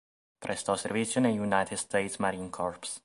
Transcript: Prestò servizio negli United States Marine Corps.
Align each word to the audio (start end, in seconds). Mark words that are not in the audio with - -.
Prestò 0.39 0.75
servizio 0.75 1.21
negli 1.21 1.37
United 1.37 1.77
States 1.77 2.17
Marine 2.17 2.49
Corps. 2.49 2.99